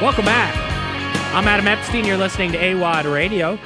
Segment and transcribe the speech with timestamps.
[0.00, 0.54] Welcome back.
[1.34, 2.06] I'm Adam Epstein.
[2.06, 3.58] You're listening to AWadd Radio.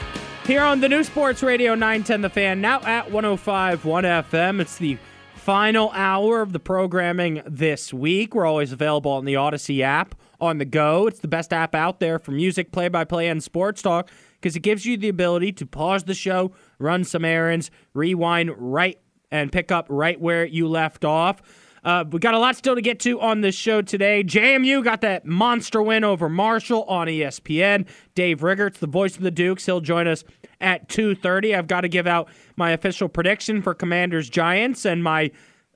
[0.45, 4.61] Here on the new Sports Radio 910 The Fan, now at 105.1 FM.
[4.61, 4.99] It's the
[5.37, 8.35] final hour of the programming this week.
[8.35, 11.07] We're always available on the Odyssey app on the go.
[11.07, 14.11] It's the best app out there for music, play by play, and sports talk
[14.41, 18.99] because it gives you the ability to pause the show, run some errands, rewind right,
[19.31, 21.41] and pick up right where you left off.
[21.85, 24.25] Uh, we got a lot still to get to on this show today.
[24.25, 27.87] JMU got that monster win over Marshall on ESPN.
[28.15, 30.25] Dave Riggerts, the voice of the Dukes, he'll join us
[30.61, 31.57] at 2.30.
[31.57, 35.31] I've got to give out my official prediction for Commanders Giants and my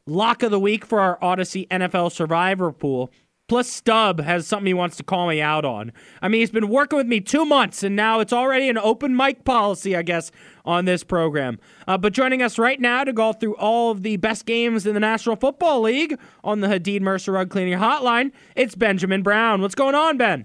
[0.07, 3.11] lock of the week for our Odyssey NFL Survivor pool.
[3.49, 5.91] Plus, Stub has something he wants to call me out on.
[6.21, 9.17] I mean, he's been working with me two months, and now it's already an open
[9.17, 10.31] mic policy, I guess,
[10.67, 11.59] on this program.
[11.87, 14.93] Uh, but joining us right now to go through all of the best games in
[14.93, 19.63] the National Football League on the Hadid Mercer Rug Cleaning Hotline, it's Benjamin Brown.
[19.63, 20.45] What's going on, Ben?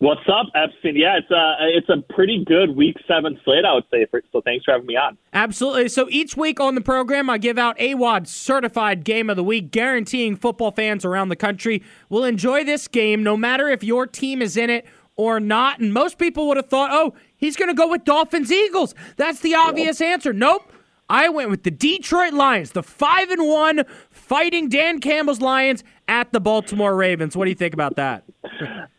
[0.00, 0.96] What's up, Epstein?
[0.96, 4.06] Yeah, it's a it's a pretty good week seven slate, I would say.
[4.10, 5.18] For, so thanks for having me on.
[5.34, 5.90] Absolutely.
[5.90, 9.70] So each week on the program, I give out AWadd certified game of the week,
[9.70, 14.40] guaranteeing football fans around the country will enjoy this game, no matter if your team
[14.40, 15.80] is in it or not.
[15.80, 18.94] And most people would have thought, oh, he's going to go with Dolphins Eagles.
[19.16, 20.32] That's the obvious answer.
[20.32, 20.72] Nope.
[21.10, 23.82] I went with the Detroit Lions, the five and one
[24.30, 27.36] fighting Dan Campbell's Lions at the Baltimore Ravens.
[27.36, 28.22] What do you think about that?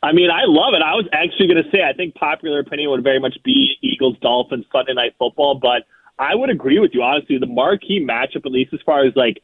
[0.04, 0.82] I mean, I love it.
[0.84, 4.18] I was actually going to say I think popular opinion would very much be Eagles
[4.22, 5.88] Dolphins Sunday night football, but
[6.20, 7.38] I would agree with you honestly.
[7.38, 9.42] The marquee matchup, at least as far as like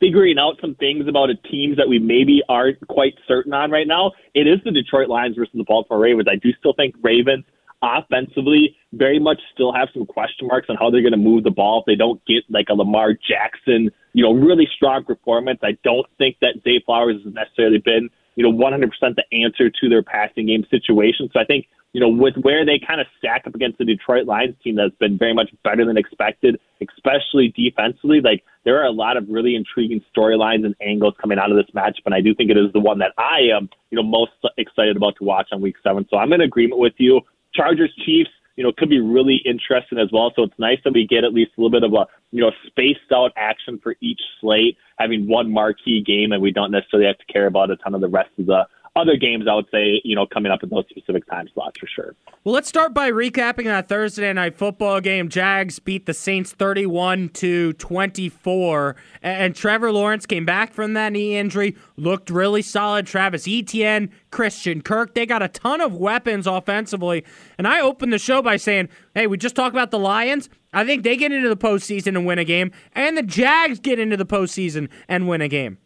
[0.00, 3.86] figuring out some things about a teams that we maybe aren't quite certain on right
[3.86, 6.26] now, it is the Detroit Lions versus the Baltimore Ravens.
[6.28, 7.44] I do still think Ravens
[7.82, 11.50] offensively very much still have some question marks on how they're going to move the
[11.50, 15.60] ball if they don't get like a Lamar Jackson, you know, really strong performance.
[15.62, 19.88] I don't think that Zay Flowers has necessarily been, you know, 100% the answer to
[19.88, 21.28] their passing game situation.
[21.32, 24.26] So I think, you know, with where they kind of stack up against the Detroit
[24.26, 28.92] Lions team that's been very much better than expected, especially defensively, like there are a
[28.92, 31.98] lot of really intriguing storylines and angles coming out of this match.
[32.04, 34.96] But I do think it is the one that I am, you know, most excited
[34.96, 36.06] about to watch on week seven.
[36.10, 37.22] So I'm in agreement with you.
[37.58, 40.32] Chargers Chiefs, you know, could be really interesting as well.
[40.34, 42.52] So it's nice that we get at least a little bit of a, you know,
[42.66, 47.18] spaced out action for each slate, having one marquee game, and we don't necessarily have
[47.18, 48.66] to care about a ton of the rest of the
[48.96, 51.86] other games, I would say, you know, coming up in those specific time slots for
[51.86, 52.14] sure.
[52.44, 55.28] Well, let's start by recapping that Thursday night football game.
[55.28, 61.36] Jags beat the Saints 31 to 24, and Trevor Lawrence came back from that knee
[61.36, 63.06] injury, looked really solid.
[63.06, 67.24] Travis Etienne, Christian Kirk, they got a ton of weapons offensively.
[67.58, 70.48] And I opened the show by saying, hey, we just talked about the Lions.
[70.72, 73.98] I think they get into the postseason and win a game, and the Jags get
[73.98, 75.78] into the postseason and win a game.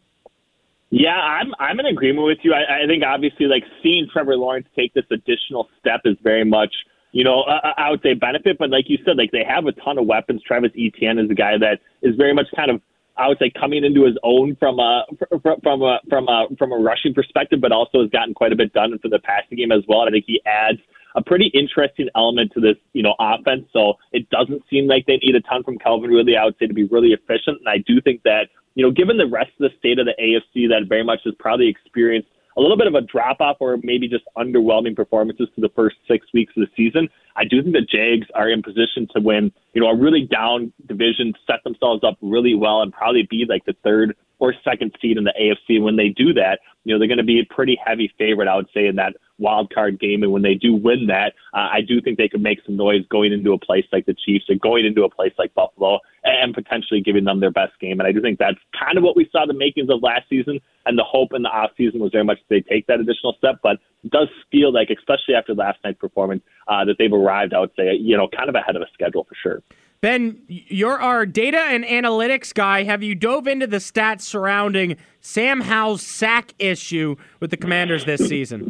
[0.93, 2.53] Yeah, I'm I'm in agreement with you.
[2.53, 6.71] I, I think obviously like seeing Trevor Lawrence take this additional step is very much
[7.13, 9.71] you know I, I would say benefit, but like you said, like they have a
[9.71, 10.43] ton of weapons.
[10.45, 12.79] Travis Etienne is a guy that is very much kind of
[13.17, 15.05] I would say coming into his own from a
[15.41, 18.55] from, from a from a from a rushing perspective, but also has gotten quite a
[18.55, 20.01] bit done for the passing game as well.
[20.01, 20.77] I think he adds
[21.15, 23.65] a pretty interesting element to this, you know, offense.
[23.73, 26.67] So it doesn't seem like they need a ton from Calvin Ridley, I would say,
[26.67, 27.57] to be really efficient.
[27.59, 30.15] And I do think that you know, given the rest of the state of the
[30.19, 33.77] AFC that very much has probably experienced a little bit of a drop off or
[33.83, 37.75] maybe just underwhelming performances to the first six weeks of the season, I do think
[37.75, 42.03] the Jags are in position to win, you know, a really down division, set themselves
[42.03, 45.81] up really well, and probably be like the third or second seed in the AFC.
[45.81, 48.55] When they do that, you know, they're going to be a pretty heavy favorite, I
[48.55, 50.21] would say, in that wild card game.
[50.21, 53.05] And when they do win that, uh, I do think they could make some noise
[53.09, 56.53] going into a place like the Chiefs and going into a place like Buffalo and
[56.53, 57.99] potentially giving them their best game.
[57.99, 60.59] And I do think that's kind of what we saw the makings of last season.
[60.85, 63.59] And the hope in the off season was very much they take that additional step.
[63.63, 63.77] But
[64.09, 67.93] does feel like, especially after last night's performance, uh, that they've arrived, I would say,
[67.93, 69.61] you know, kind of ahead of a schedule for sure.
[70.01, 72.83] Ben, you're our data and analytics guy.
[72.83, 78.27] Have you dove into the stats surrounding Sam Howell's sack issue with the Commanders this
[78.27, 78.69] season?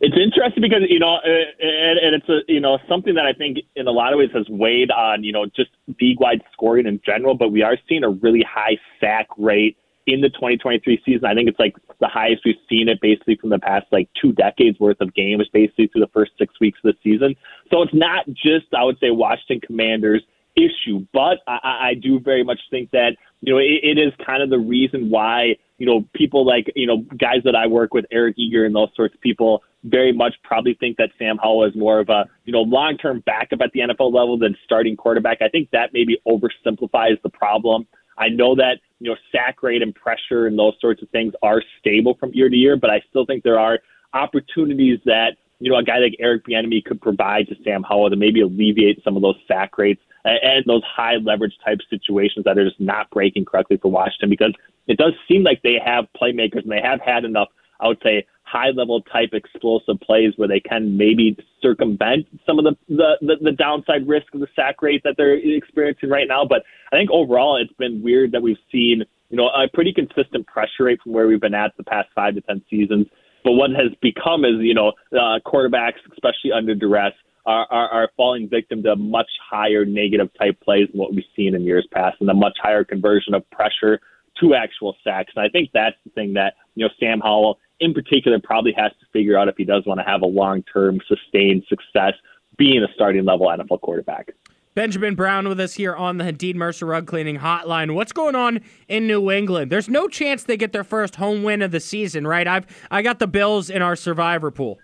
[0.00, 3.58] It's interesting because you know, and, and it's a you know something that I think
[3.76, 5.70] in a lot of ways has weighed on you know just
[6.00, 7.34] league wide scoring in general.
[7.34, 9.76] But we are seeing a really high sack rate
[10.12, 11.24] in the 2023 season.
[11.24, 14.32] I think it's like the highest we've seen it basically from the past like two
[14.32, 17.36] decades worth of games, basically through the first six weeks of the season.
[17.70, 20.22] So it's not just I would say Washington Commanders
[20.56, 21.06] issue.
[21.12, 24.50] But I, I do very much think that you know it, it is kind of
[24.50, 28.36] the reason why you know people like you know guys that I work with, Eric
[28.38, 32.00] Eager and those sorts of people, very much probably think that Sam Howell is more
[32.00, 35.42] of a you know long term backup at the NFL level than starting quarterback.
[35.42, 37.86] I think that maybe oversimplifies the problem.
[38.18, 41.62] I know that you know sack rate and pressure and those sorts of things are
[41.78, 43.78] stable from year to year, but I still think there are
[44.14, 48.16] opportunities that you know a guy like Eric Bieniemy could provide to Sam Howell to
[48.16, 52.64] maybe alleviate some of those sack rates and those high leverage type situations that are
[52.64, 54.52] just not breaking correctly for Washington because
[54.86, 57.48] it does seem like they have playmakers and they have had enough,
[57.80, 62.64] I would say, high level type explosive plays where they can maybe circumvent some of
[62.64, 66.44] the, the, the, the downside risk of the sack rate that they're experiencing right now.
[66.44, 66.62] But
[66.92, 70.84] I think overall it's been weird that we've seen, you know, a pretty consistent pressure
[70.84, 73.06] rate from where we've been at the past five to 10 seasons.
[73.44, 77.14] But what has become is, you know, uh, quarterbacks, especially under duress,
[77.46, 81.54] are, are, are falling victim to much higher negative type plays than what we've seen
[81.54, 83.98] in years past and a much higher conversion of pressure
[84.40, 85.32] to actual sacks.
[85.36, 88.92] And I think that's the thing that, you know, Sam Howell in particular probably has
[89.00, 92.14] to figure out if he does want to have a long term sustained success
[92.56, 94.32] being a starting level NFL quarterback.
[94.74, 97.94] Benjamin Brown with us here on the Hadid Mercer Rug Cleaning Hotline.
[97.94, 99.72] What's going on in New England?
[99.72, 102.46] There's no chance they get their first home win of the season, right?
[102.46, 104.78] I've I got the Bills in our survivor pool.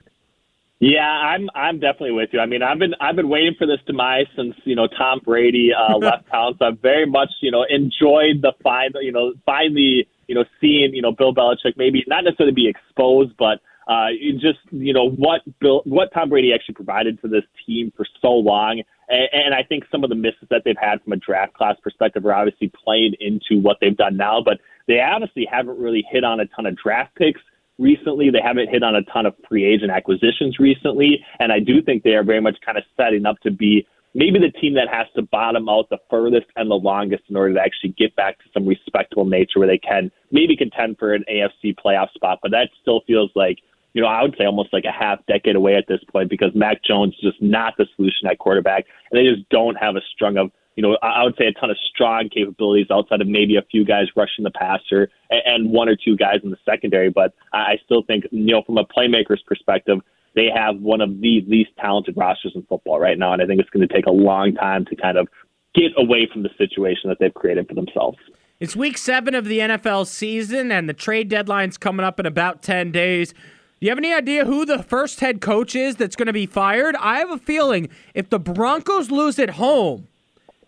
[0.81, 2.41] Yeah, I'm I'm definitely with you.
[2.41, 5.71] I mean, I've been I've been waiting for this demise since you know Tom Brady
[5.73, 6.57] uh, left town.
[6.59, 10.95] So I've very much you know enjoyed the final you know finally you know seeing
[10.95, 14.09] you know Bill Belichick maybe not necessarily be exposed, but uh,
[14.41, 18.31] just you know what Bill what Tom Brady actually provided to this team for so
[18.31, 18.83] long.
[19.09, 21.77] And, and I think some of the misses that they've had from a draft class
[21.83, 24.43] perspective are obviously playing into what they've done now.
[24.45, 24.59] But
[24.89, 27.41] they honestly haven't really hit on a ton of draft picks
[27.79, 28.31] recently.
[28.31, 32.03] They haven't hit on a ton of free agent acquisitions recently, and I do think
[32.03, 35.07] they are very much kind of setting up to be maybe the team that has
[35.15, 38.45] to bottom out the furthest and the longest in order to actually get back to
[38.53, 42.39] some respectable nature where they can maybe contend for an AFC playoff spot.
[42.43, 43.59] But that still feels like,
[43.93, 46.51] you know, I would say almost like a half decade away at this point because
[46.55, 50.01] Mac Jones is just not the solution at quarterback, and they just don't have a
[50.15, 53.57] strung of you know, I would say a ton of strong capabilities outside of maybe
[53.57, 57.09] a few guys rushing the passer and one or two guys in the secondary.
[57.09, 60.01] But I still think, you know, from a playmaker's perspective,
[60.37, 63.33] they have one of the least talented rosters in football right now.
[63.33, 65.29] And I think it's going to take a long time to kind of
[65.75, 68.19] get away from the situation that they've created for themselves.
[68.61, 72.63] It's week seven of the NFL season, and the trade deadline's coming up in about
[72.63, 73.33] 10 days.
[73.33, 73.39] Do
[73.81, 76.97] you have any idea who the first head coach is that's going to be fired?
[76.97, 80.07] I have a feeling if the Broncos lose at home,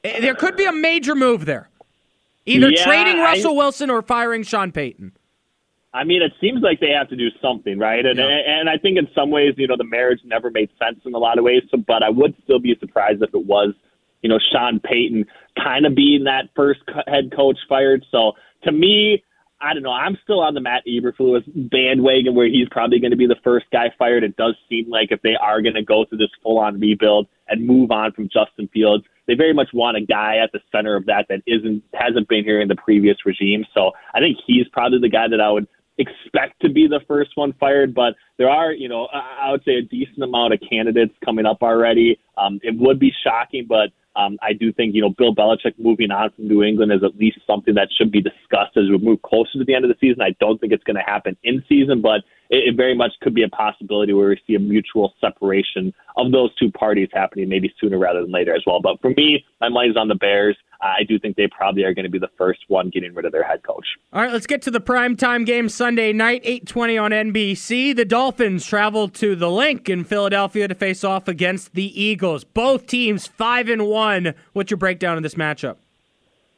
[0.05, 1.69] Eh, there could be a major move there.
[2.47, 5.13] Either yeah, trading Russell I, Wilson or firing Sean Payton.
[5.95, 8.05] I mean, it seems like they have to do something, right?
[8.05, 8.27] And yeah.
[8.29, 11.19] and I think in some ways, you know, the marriage never made sense in a
[11.19, 11.63] lot of ways.
[11.71, 13.73] So, but I would still be surprised if it was,
[14.23, 15.25] you know, Sean Payton
[15.63, 18.05] kind of being that first head coach fired.
[18.11, 18.33] So
[18.65, 19.25] to me,
[19.61, 19.93] I don't know.
[19.93, 23.67] I'm still on the Matt Eberflus bandwagon where he's probably going to be the first
[23.73, 24.23] guy fired.
[24.23, 27.27] It does seem like if they are going to go through this full on rebuild
[27.49, 30.95] and move on from Justin Fields, they very much want a guy at the center
[30.95, 33.65] of that that isn't hasn't been here in the previous regime.
[33.75, 35.67] So I think he's probably the guy that I would
[35.99, 39.73] expect to be the first one fired, but there are, you know, I would say
[39.73, 42.19] a decent amount of candidates coming up already.
[42.37, 46.11] Um, it would be shocking, but um, I do think, you know, Bill Belichick moving
[46.11, 49.23] on from New England is at least something that should be discussed as we move
[49.23, 50.23] closer to the end of the season.
[50.23, 53.35] I don't think it's going to happen in season, but it, it very much could
[53.35, 57.73] be a possibility where we see a mutual separation of those two parties happening maybe
[57.81, 58.81] sooner rather than later as well.
[58.81, 60.57] But for me, my money's on the Bears.
[60.81, 63.33] I do think they probably are going to be the first one getting rid of
[63.33, 63.85] their head coach.
[64.13, 67.97] All right, let's get to the primetime game Sunday night, 8:20 on NBC.
[67.97, 72.45] The Dolphins travel to the Linc in Philadelphia to face off against the Eagles.
[72.45, 74.35] Both teams 5 and 1.
[74.53, 75.77] What's your breakdown of this matchup?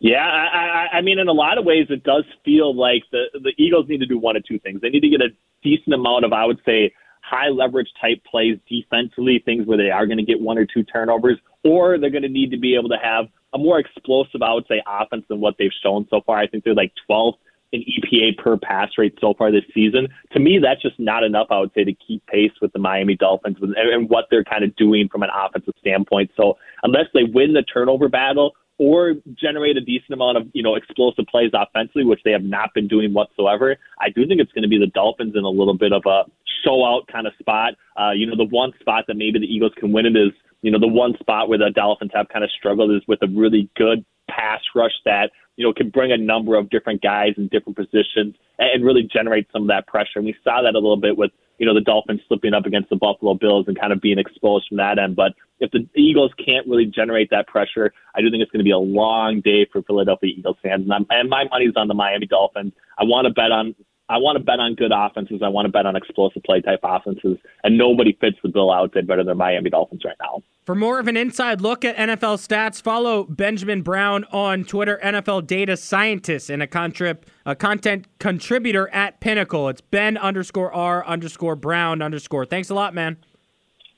[0.01, 3.25] Yeah, I, I, I mean, in a lot of ways, it does feel like the
[3.35, 4.81] the Eagles need to do one of two things.
[4.81, 5.29] They need to get a
[5.63, 10.07] decent amount of, I would say, high leverage type plays defensively, things where they are
[10.07, 12.89] going to get one or two turnovers, or they're going to need to be able
[12.89, 16.39] to have a more explosive, I would say, offense than what they've shown so far.
[16.39, 17.35] I think they're like 12th
[17.73, 20.09] in EPA per pass rate so far this season.
[20.33, 23.17] To me, that's just not enough, I would say, to keep pace with the Miami
[23.17, 26.33] Dolphins and what they're kind of doing from an offensive standpoint.
[26.37, 30.75] So unless they win the turnover battle or generate a decent amount of you know
[30.75, 33.77] explosive plays offensively, which they have not been doing whatsoever.
[34.01, 36.25] I do think it's going to be the Dolphins in a little bit of a
[36.65, 37.75] show out kind of spot.
[38.01, 40.33] Uh, you know, the one spot that maybe the Eagles can win it is
[40.63, 43.29] you know the one spot where the Dolphins have kind of struggled is with a
[43.29, 47.49] really good pass rush that you know can bring a number of different guys in
[47.49, 50.17] different positions and really generate some of that pressure.
[50.17, 52.89] And we saw that a little bit with you know, the Dolphins slipping up against
[52.89, 55.15] the Buffalo Bills and kind of being exposed from that end.
[55.15, 58.65] But if the Eagles can't really generate that pressure, I do think it's going to
[58.65, 60.85] be a long day for Philadelphia Eagles fans.
[60.85, 62.73] And, I'm, and my money's on the Miami Dolphins.
[62.99, 63.75] I want to bet on
[64.11, 65.41] I want to bet on good offenses.
[65.43, 68.93] I want to bet on explosive play type offenses, and nobody fits the bill out
[68.93, 70.43] there better than Miami Dolphins right now.
[70.67, 75.47] For more of an inside look at NFL stats, follow Benjamin Brown on Twitter, NFL
[75.47, 79.69] data scientist, and a, contrib- a content contributor at Pinnacle.
[79.69, 82.45] It's Ben underscore R underscore Brown underscore.
[82.45, 83.17] Thanks a lot, man.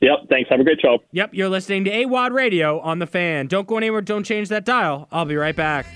[0.03, 0.29] Yep.
[0.29, 0.51] Thanks.
[0.51, 0.99] Have a great show.
[1.13, 1.31] Yep.
[1.33, 3.47] You're listening to AWadd Radio on the fan.
[3.47, 4.03] Don't go anywhere.
[4.03, 5.09] Don't change that dial.
[5.11, 5.87] I'll be right back.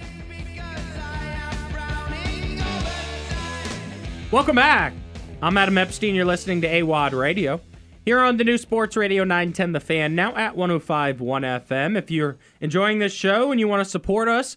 [4.32, 4.92] Welcome back.
[5.40, 6.16] I'm Adam Epstein.
[6.16, 7.60] You're listening to AWadd Radio.
[8.04, 11.96] Here on the new Sports Radio 910 The Fan, now at 1051 FM.
[11.96, 14.56] If you're enjoying this show and you want to support us,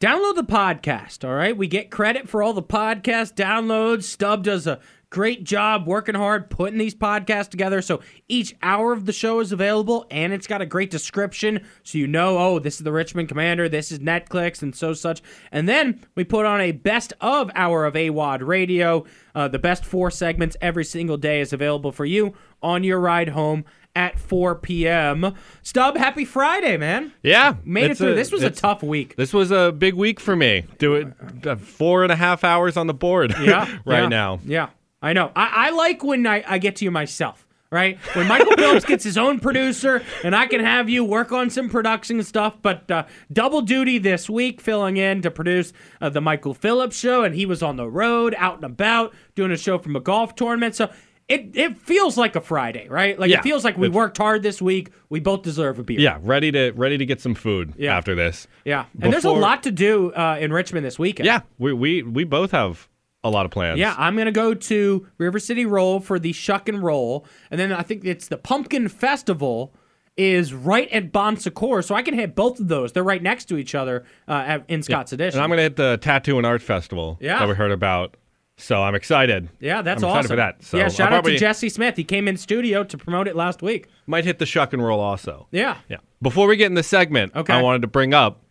[0.00, 1.54] download the podcast, all right?
[1.54, 4.04] We get credit for all the podcast downloads.
[4.04, 4.80] Stub does a
[5.12, 9.52] great job working hard putting these podcasts together so each hour of the show is
[9.52, 13.28] available and it's got a great description so you know oh this is the richmond
[13.28, 15.20] commander this is NetClix and so such
[15.52, 19.04] and then we put on a best of hour of AWadd radio
[19.34, 23.28] uh, the best four segments every single day is available for you on your ride
[23.28, 25.34] home at 4 p.m.
[25.60, 27.12] Stub, happy Friday, man.
[27.22, 27.56] Yeah.
[27.62, 28.12] Made it through.
[28.12, 29.16] a- this was a tough week.
[29.16, 30.64] This was a big week for me.
[30.78, 31.08] Do it
[31.46, 33.34] uh, four and a half hours on the board.
[33.38, 33.66] Yeah.
[33.84, 34.40] right yeah, now.
[34.46, 34.70] Yeah.
[35.02, 35.32] I know.
[35.36, 37.46] I, I like when I, I get to you myself.
[37.70, 41.48] Right when Michael Phillips gets his own producer, and I can have you work on
[41.48, 42.58] some production stuff.
[42.60, 47.24] But uh, double duty this week, filling in to produce uh, the Michael Phillips show,
[47.24, 50.34] and he was on the road, out and about, doing a show from a golf
[50.34, 50.74] tournament.
[50.74, 50.90] So
[51.28, 53.18] it it feels like a Friday, right?
[53.18, 53.38] Like Yeah.
[53.38, 54.90] it feels like we worked hard this week.
[55.08, 55.98] We both deserve a beer.
[55.98, 57.96] Yeah, ready to ready to get some food Yeah.
[57.96, 58.46] after this.
[58.66, 58.84] yeah.
[59.00, 61.24] And there's a lot to do uh, in Richmond this weekend.
[61.26, 62.86] Yeah, we we we both have
[63.24, 63.78] a lot of plans.
[63.78, 67.72] Yeah, I'm gonna go to River City Roll for the Shuck and Roll, and then
[67.72, 69.74] I think it's the Pumpkin Festival
[70.16, 72.92] is right at Bon Secours, so I can hit both of those.
[72.92, 75.38] They're right next to each other uh, at, in Scott's Addition.
[75.38, 77.38] And I'm gonna hit the tattoo and art festival Yeah.
[77.38, 78.16] that we heard about.
[78.58, 79.48] So I'm excited.
[79.60, 80.18] yeah, that's I'm awesome.
[80.20, 80.62] excited for that.
[80.62, 81.96] So yeah, I'll shout out probably- to Jesse Smith.
[81.96, 83.88] He came in studio to promote it last week.
[84.06, 85.48] Might hit the shuck and roll also.
[85.50, 85.78] Yeah.
[85.88, 85.96] Yeah.
[86.20, 87.52] Before we get in the segment, Okay.
[87.54, 88.42] I wanted to bring up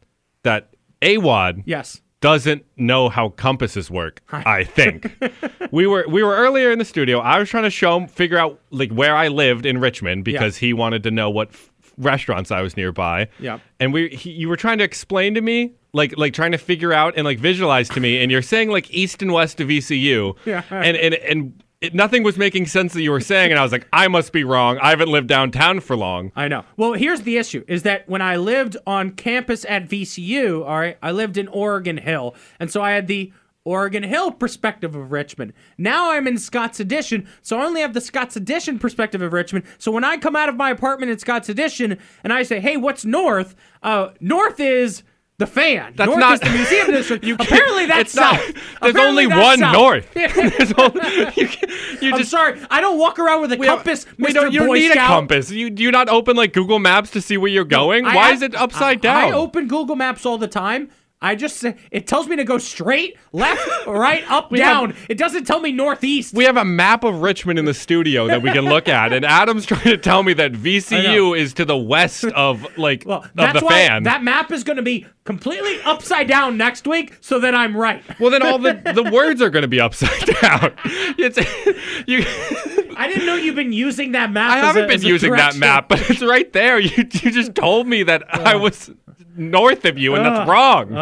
[0.44, 0.74] that
[1.04, 2.02] AWadd Yes.
[2.22, 4.22] Doesn't know how compasses work.
[4.32, 5.12] I think
[5.72, 7.20] we were we were earlier in the studio.
[7.20, 10.56] I was trying to show him figure out like where I lived in Richmond because
[10.58, 13.28] he wanted to know what f- restaurants I was nearby.
[13.40, 13.58] Yeah.
[13.80, 16.94] and we he, you were trying to explain to me like like trying to figure
[16.94, 20.36] out and like visualize to me, and you're saying like east and west of VCU.
[20.46, 20.64] Yeah.
[20.72, 21.64] and and and.
[21.82, 24.32] It, nothing was making sense that you were saying, and I was like, I must
[24.32, 24.78] be wrong.
[24.80, 26.32] I haven't lived downtown for long.
[26.36, 26.64] I know.
[26.78, 30.98] Well, here's the issue: is that when I lived on campus at VCU, all right,
[31.02, 33.34] I lived in Oregon Hill, and so I had the
[33.64, 35.54] Oregon Hill perspective of Richmond.
[35.78, 39.66] Now I'm in Scott's Addition, so I only have the Scott's Addition perspective of Richmond.
[39.78, 42.78] So when I come out of my apartment in Scott's Addition and I say, "Hey,
[42.78, 45.04] what's north?" Uh, north is
[45.42, 45.94] the fan.
[45.98, 47.24] That's north not- is the museum district.
[47.32, 48.54] You Apparently that's not- south.
[48.82, 49.74] there's Apparently only that's one south.
[49.74, 50.08] north.
[50.80, 51.48] Only- you,
[52.02, 52.60] you I'm just sorry.
[52.70, 54.52] I don't walk around with a We don't- compass, We don't.
[54.54, 55.06] You Boy don't need Scout.
[55.12, 55.52] a compass.
[55.52, 58.06] You do you not open like Google Maps to see where you're going?
[58.06, 59.34] I Why have- is it upside I- down?
[59.34, 60.90] I open Google Maps all the time.
[61.24, 64.96] I just say it tells me to go straight, left, right, up, down.
[65.08, 66.34] it doesn't tell me northeast.
[66.34, 69.24] we have a map of Richmond in the studio that we can look at, and
[69.24, 73.32] Adam's trying to tell me that VCU is to the west of like well, of
[73.36, 74.04] that's the why fan.
[74.04, 78.04] that map is going to be completely upside down next week, so that I'm right.
[78.20, 80.74] well, then all the the words are going to be upside down.
[81.18, 81.38] It's
[82.08, 82.26] you.
[82.98, 84.52] I didn't know you've been using that map.
[84.52, 86.80] I haven't a- been using that map, but it's right there.
[86.80, 88.92] You you just told me that I was
[89.38, 90.94] north of you, and that's wrong.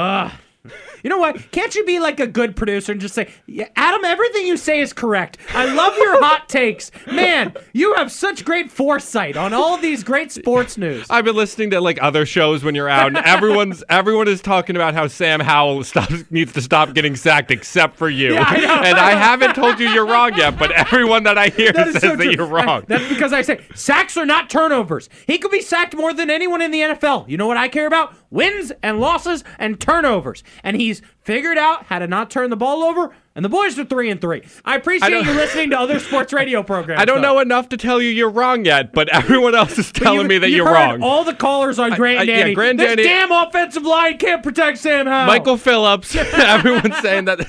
[1.02, 1.52] You know what?
[1.52, 4.82] Can't you be like a good producer and just say, yeah, Adam, everything you say
[4.82, 5.38] is correct.
[5.54, 6.92] I love your hot takes.
[7.10, 11.06] Man, you have such great foresight on all these great sports news.
[11.10, 14.76] I've been listening to like other shows when you're out, and everyone's everyone is talking
[14.76, 18.34] about how Sam Howell stops needs to stop getting sacked, except for you.
[18.34, 18.82] Yeah, I know.
[18.84, 22.02] and I haven't told you you're wrong yet, but everyone that I hear That says
[22.02, 22.82] so that you're wrong.
[22.82, 25.08] I- that's because I say sacks are not turnovers.
[25.28, 27.30] He could be sacked more than anyone in the NFL.
[27.30, 28.14] You know what I care about?
[28.32, 30.44] Wins and losses and turnovers.
[30.64, 33.14] And he's figured out how to not turn the ball over.
[33.36, 34.44] And the boys are three and three.
[34.66, 37.02] I appreciate don't- you listening to other sports radio programs.
[37.02, 37.36] I don't though.
[37.36, 40.50] know enough to tell you you're wrong yet, but everyone else is telling me that
[40.50, 41.02] you're wrong.
[41.02, 42.50] All the callers on I- Granddaddy.
[42.50, 45.28] yeah, Granddaddy- This damn offensive line can't protect Sam Howell.
[45.28, 47.40] Michael Phillips, everyone's saying that.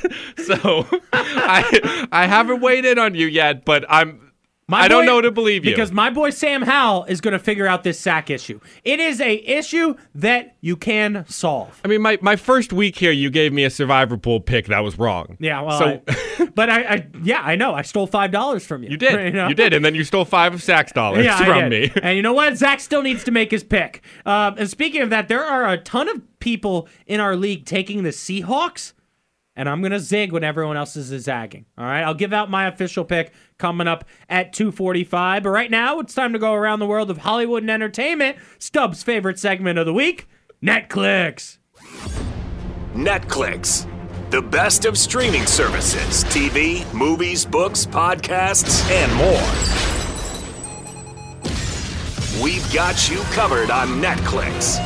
[0.45, 4.30] So I I haven't weighed in on you yet, but I'm.
[4.71, 5.73] My I don't know to believe you.
[5.73, 8.61] Because my boy Sam Howell is going to figure out this sack issue.
[8.85, 11.81] It is a issue that you can solve.
[11.85, 14.79] I mean, my, my first week here, you gave me a survivor pool pick that
[14.81, 15.37] was wrong.
[15.41, 17.75] Yeah, well, So I- but I, I, yeah, I know.
[17.75, 18.91] I stole five dollars from you.
[18.91, 19.49] you did, know?
[19.49, 21.91] you did, and then you stole five of Sax dollars Yeah, from me.
[22.03, 22.57] And you know what?
[22.57, 24.03] Zach still needs to make his pick.
[24.25, 28.05] Um, and speaking of that, there are a ton of people in our league taking
[28.05, 28.93] the Seahawks.
[29.61, 31.67] And I'm going to zig when everyone else is zagging.
[31.77, 35.43] All right, I'll give out my official pick coming up at 2:45.
[35.43, 38.39] But right now, it's time to go around the world of Hollywood and entertainment.
[38.59, 40.27] Stubbs' favorite segment of the week,
[40.65, 41.59] NetClix.
[42.95, 43.87] NetClix.
[44.31, 49.47] The best of streaming services, TV, movies, books, podcasts, and more.
[52.43, 54.81] We've got you covered on NetClix.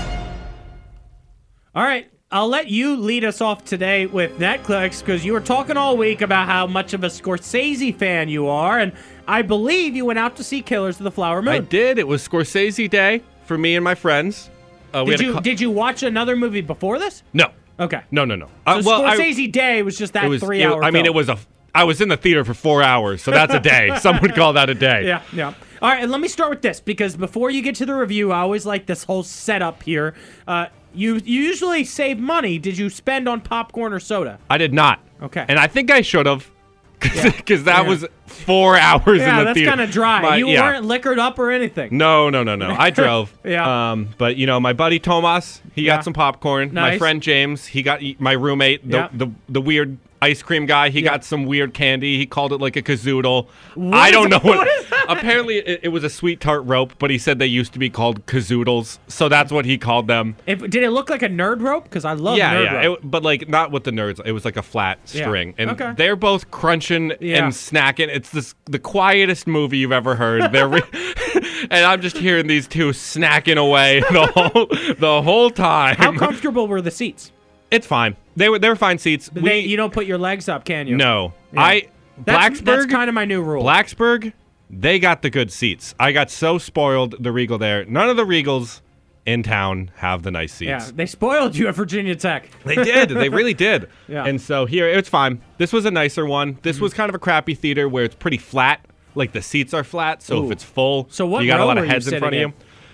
[1.76, 5.76] All right, I'll let you lead us off today with NetClix because you were talking
[5.76, 8.90] all week about how much of a Scorsese fan you are, and
[9.28, 11.54] I believe you went out to see Killers of the Flower Moon.
[11.54, 11.96] I did.
[11.96, 14.50] It was Scorsese Day for me and my friends.
[14.92, 17.22] Uh, Did you did you watch another movie before this?
[17.34, 18.00] no, Okay.
[18.10, 18.46] no, no, no.
[18.46, 20.42] So Uh, well, I- Scorsese Day was just that was.
[20.42, 20.82] three it- hour.
[20.82, 21.38] I mean, it was a.
[21.72, 23.96] I was in the theater for four hours, so that's a day.
[24.00, 25.06] Some would call that a day.
[25.06, 25.54] Yeah, yeah.
[25.80, 28.32] All right, and let me start with this because before you get to the review,
[28.32, 30.14] I always like this whole setup here.
[30.48, 32.58] Uh, you you usually save money.
[32.58, 34.38] Did you spend on popcorn or soda?
[34.48, 35.00] I did not.
[35.22, 35.44] Okay.
[35.48, 36.50] And I think I should have,
[37.00, 37.88] because that Yeah.
[37.88, 39.28] was four hours in the theater.
[39.28, 40.20] Yeah, that's kind of dry.
[40.22, 40.62] My- you yeah.
[40.62, 41.96] weren't liquored up or anything.
[41.96, 42.74] No, no, no, no.
[42.78, 43.32] I drove.
[43.44, 43.92] Yeah.
[43.92, 45.96] Um, but you know, my buddy Tomas, he Yeah.
[45.96, 46.72] got some popcorn.
[46.74, 49.08] My friend James, he got my roommate, the Yeah.
[49.12, 50.90] the, the weird ice cream guy.
[50.90, 51.10] He Yeah.
[51.10, 52.16] got some weird candy.
[52.18, 53.48] He called it like a kazoodle.
[53.92, 54.58] I don't is- know what.
[54.66, 54.86] what?
[55.08, 57.90] Apparently, it, it was a sweet tart rope, but he said they used to be
[57.90, 60.36] called kazoodles, so that's what he called them.
[60.46, 61.84] If, did it look like a nerd rope?
[61.84, 62.86] Because I love yeah, nerd yeah.
[62.86, 62.98] rope.
[63.00, 64.20] It, but like not with the nerds.
[64.24, 65.24] It was like a flat Yeah.
[65.26, 65.92] string, and Okay.
[65.96, 67.44] they're both crunching Yeah.
[67.44, 68.08] and snacking.
[68.08, 70.52] It's this the quietest movie you've ever heard.
[70.52, 70.82] They're re-
[71.70, 74.66] and I'm just hearing these two snacking away the whole
[74.98, 75.96] the whole time.
[75.96, 77.30] How comfortable were the seats?
[77.74, 78.16] It's fine.
[78.36, 79.30] They were they were fine seats.
[79.32, 80.96] They, you don't put your legs up, can you?
[80.96, 81.34] no.
[81.52, 81.60] Yeah.
[81.60, 81.88] I
[82.24, 83.62] That's, Blacksburg That's kind of my new rule.
[83.64, 84.32] Blacksburg.
[84.70, 85.94] They got the good seats.
[86.00, 87.22] I got so spoiled.
[87.22, 87.84] The Regal there.
[87.84, 88.80] None of the Regals
[89.26, 90.68] in town have the nice seats.
[90.68, 92.48] yeah, they spoiled you at Virginia Tech.
[92.64, 93.08] They did.
[93.10, 93.88] They really did.
[94.08, 94.18] Yeah.
[94.20, 94.28] Mm-hmm.
[94.28, 95.40] And so here, it's fine.
[95.58, 96.58] This was a nicer one.
[96.62, 98.84] This was kind of a crappy theater where it's pretty flat.
[99.14, 100.46] Like the seats are flat, so Ooh.
[100.46, 102.52] if it's full, So what you got a lot of heads in front of you.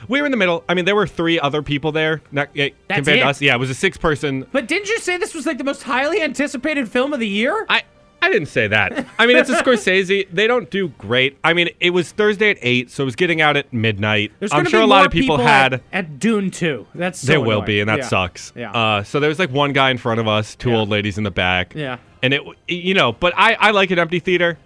[0.08, 0.64] We were in the middle.
[0.68, 2.22] I mean, there were three other people there.
[2.32, 3.22] Not, eh, That's compared it?
[3.22, 4.46] to us, yeah, it was a six-person.
[4.52, 7.66] But didn't you say this was like the most highly anticipated film of the year?
[7.68, 7.82] I
[8.22, 9.06] I didn't say that.
[9.18, 10.28] I mean, it's a Scorsese.
[10.30, 11.38] They don't do great.
[11.42, 14.32] I mean, it was Thursday at eight, so it was getting out at midnight.
[14.40, 15.82] There's I'm sure be a lot of people, at- had.
[15.90, 16.86] at, Dune too.
[16.94, 17.64] That's so there will annoying.
[17.64, 18.08] be, and that Yeah.
[18.08, 18.52] sucks.
[18.54, 18.72] Yeah.
[18.72, 20.76] Uh, so there was like one guy in front of us, two Yeah.
[20.76, 21.72] old ladies in the back.
[21.74, 21.96] Yeah.
[22.22, 24.58] And it, you know, but I, I like an empty theater.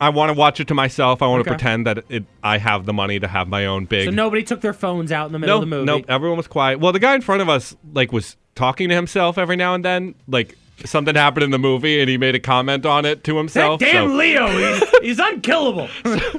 [0.00, 1.22] I want to watch it to myself.
[1.22, 4.04] I want to pretend that it, I have the money to have my own big.
[4.06, 5.86] so nobody took their phones out in the middle no, of the movie.
[5.86, 6.04] nope.
[6.08, 6.78] Everyone was quiet.
[6.78, 9.84] Well, the guy in front of us like was talking to himself every now and
[9.84, 10.14] then.
[10.28, 13.38] Like something happened in the movie, and he made a comment on it to That
[13.38, 13.80] himself.
[13.80, 15.88] damn so, Leo, he's, he's unkillable.
[16.04, 16.38] uh,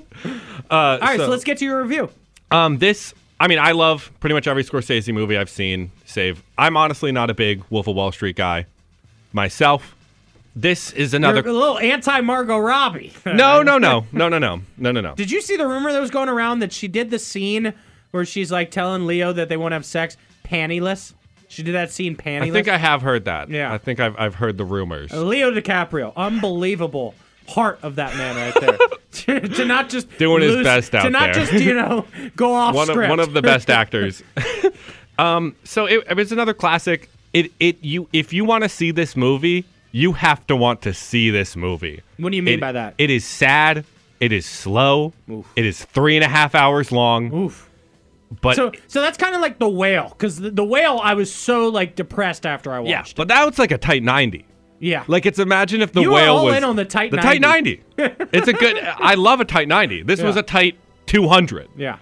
[0.71, 2.09] All right, so, so- let's get to your review.
[2.51, 5.91] Um, this, I mean, I love pretty much every Scorsese movie I've seen.
[6.05, 8.65] Save, I'm honestly not a big Wolf of Wall Street guy
[9.33, 9.95] myself.
[10.55, 11.47] This is You're another.
[11.47, 13.13] a little anti Margot Robbie.
[13.25, 15.15] No, no, no, no, no, no, no, no, no.
[15.15, 17.73] Did you see the rumor that was going around that she did the scene
[18.11, 21.13] where she's like telling Leo that they won't have sex pantyless?
[21.47, 22.49] She did that scene pantyless.
[22.49, 23.49] I think I have heard that.
[23.49, 23.73] Yeah.
[23.73, 25.11] I think I've I've heard the rumors.
[25.11, 27.15] Leo DiCaprio, unbelievable
[27.47, 28.77] heart of that man right there.
[29.41, 31.11] to, to not just Doing his best out there.
[31.11, 31.45] to not there.
[31.45, 33.09] just you know go off one of script.
[33.09, 34.21] one of the best actors.
[35.17, 37.09] um, so it, it's another classic.
[37.33, 40.93] It it you if you want to see this movie, you have to want to
[40.93, 42.01] see this movie.
[42.17, 42.95] What do you mean It- by that?
[42.97, 43.85] It is sad.
[44.19, 45.13] It is slow.
[45.31, 45.45] Oof.
[45.55, 47.33] It is three and a half hours long.
[47.33, 47.69] Oof.
[48.41, 51.33] But So so that's kind of like the whale because the, the whale I was
[51.33, 52.89] so like depressed after I watched.
[52.89, 53.15] yeah, watched.
[53.15, 54.45] but that was like a tight ninety.
[54.79, 55.03] yeah.
[55.07, 57.27] Like it's imagine if the You whale all was in on the tight the 90.
[57.27, 57.83] tight ninety.
[57.97, 58.77] it's a good.
[58.83, 60.03] I love a tight ninety.
[60.03, 61.69] This was a tight two hundred.
[61.77, 61.97] yeah.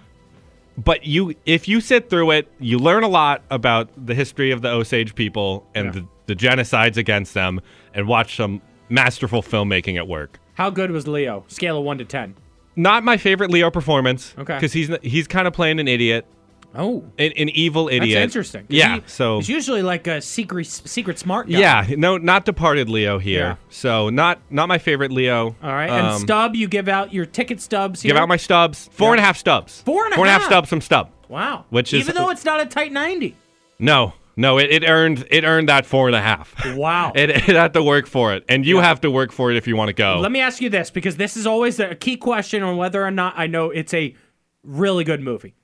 [0.76, 4.62] But you, if you sit through it, you learn a lot about the history of
[4.62, 5.90] the Osage people and Yeah.
[6.02, 7.60] the, the genocides against them,
[7.92, 10.38] and watch some masterful filmmaking at work.
[10.54, 11.44] How good was Leo?
[11.48, 12.36] Scale of one to ten.
[12.76, 14.34] Not my favorite Leo performance.
[14.38, 14.54] Okay.
[14.54, 16.24] Because he's he's kind of playing an idiot,
[16.74, 18.14] Oh, an, an evil idiot.
[18.18, 18.66] that's interesting.
[18.68, 18.96] Yeah.
[18.96, 21.58] he- so he's usually like a secret secret smart guy.
[21.58, 23.40] yeah, no, not departed Leo here.
[23.40, 23.54] Yeah.
[23.70, 25.56] So not not my favorite Leo.
[25.62, 28.10] All right, and Um, stub, you give out your ticket stubs here.
[28.12, 28.88] Give out my stubs.
[28.92, 29.12] Four Yeah.
[29.12, 29.80] and a half stubs.
[29.82, 30.50] Four and a Four and a half half?
[30.50, 31.10] stubs from stub.
[31.28, 33.34] wow, which is- even though it's not a tight ninety.
[33.80, 36.54] No, no, it, it earned it earned that four and a half.
[36.74, 37.12] Wow.
[37.16, 38.82] It, it had to work for it, and you Yeah.
[38.84, 40.18] have to work for it if you want to go.
[40.20, 43.10] Let me ask you this because this is always a key question on whether or
[43.10, 44.14] not I know it's a
[44.62, 45.54] really good movie.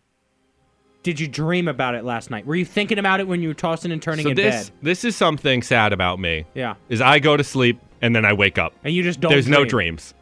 [1.04, 2.46] Did you dream about it last night?
[2.46, 4.78] Were you thinking about it when you were tossing and turning so in this bed?
[4.82, 6.44] this is something sad about me.
[6.54, 6.74] Yeah.
[6.88, 8.74] Is I go to sleep and then I wake up.
[8.82, 9.30] And you just don't.
[9.30, 10.14] There's no dreams.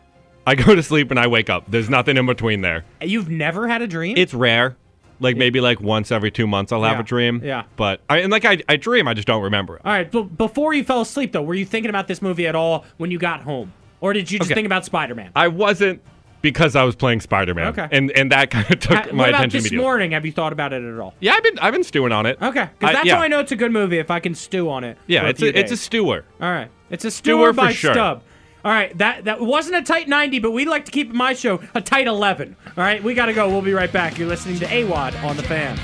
[0.47, 1.71] I go to sleep and I wake up.
[1.71, 2.85] There's nothing in between there.
[3.01, 4.17] You've never had a dream?
[4.17, 4.77] It's rare.
[5.23, 7.01] Like maybe like once every two months I'll have Yeah.
[7.01, 7.41] a dream.
[7.45, 7.65] Yeah.
[7.77, 9.83] But I and like I, I dream, I just don't remember it.
[9.85, 12.55] All right, but before you fell asleep, though, were you thinking about this movie at
[12.55, 13.73] all when you got home?
[14.01, 14.55] Or did you just Okay.
[14.57, 15.31] think about Spider Man?
[15.37, 16.03] I wasn't
[16.41, 17.69] because I was playing Spider Man.
[17.69, 17.87] Okay.
[17.93, 19.85] And and that kind of took what my about attention this immediately.
[19.85, 20.11] morning?
[20.11, 21.15] Have you thought about it at all?
[21.21, 22.37] Yeah, I've been I've been stewing on it.
[22.43, 23.17] Okay, because that's yeah.
[23.17, 24.99] how I know it's a good movie if I can stew on it.
[25.07, 26.25] Yeah, it's a, it's a stewer.
[26.41, 27.93] All right, it's a Stewer stewer for by sure.
[27.95, 28.23] Stub.
[28.65, 31.61] All right, that that wasn't a tight 90, but we like to keep my show
[31.75, 32.55] a tight 11.
[32.65, 33.49] All right, we got to go.
[33.49, 34.19] We'll be right back.
[34.19, 35.77] You're listening to AWadd on the fan.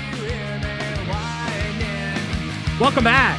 [2.79, 3.37] Welcome back.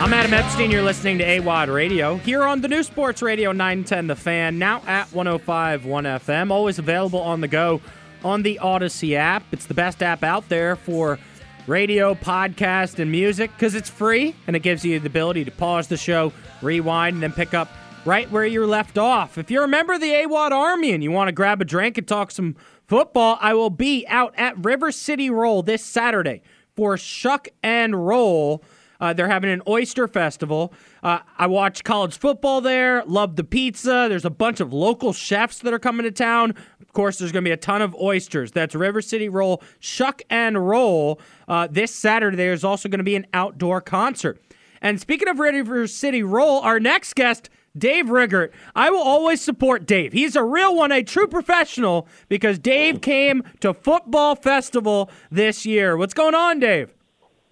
[0.00, 0.72] I'm Adam Epstein.
[0.72, 4.82] You're listening to AWadd Radio here on the new Sports Radio 910 The Fan, now
[4.88, 6.50] at 105.1 FM.
[6.50, 7.80] Always available on the go
[8.24, 9.44] on the Odyssey app.
[9.52, 11.20] It's the best app out there for
[11.68, 15.86] radio, podcast, and music because it's free and it gives you the ability to pause
[15.86, 17.68] the show, rewind, and then pick up
[18.08, 19.36] right where you're left off.
[19.36, 21.98] If you're a member of the AWadd Army and you want to grab a drink
[21.98, 26.40] and talk some football, I will be out at River City Roll this Saturday
[26.74, 28.64] for Shuck and Roll.
[28.98, 30.72] Uh, they're having an oyster festival.
[31.02, 33.04] Uh, I watch college football there.
[33.04, 34.06] Love the pizza.
[34.08, 36.54] There's a bunch of local chefs that are coming to town.
[36.80, 38.52] Of course, there's going to be a ton of oysters.
[38.52, 41.20] That's River City Roll, Shuck and Roll.
[41.46, 44.40] Uh, this Saturday, there's also going to be an outdoor concert.
[44.80, 48.52] And speaking of River City Roll, our next guest, Dave Riggert.
[48.74, 50.12] I will always support Dave.
[50.12, 55.96] He's a real one, a true professional, because Dave came to Football Festival this year.
[55.96, 56.94] What's going on, Dave?